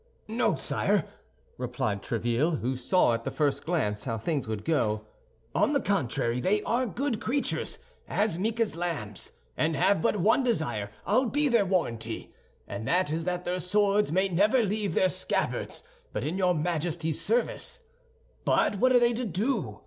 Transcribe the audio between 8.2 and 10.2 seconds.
meek as lambs, and have but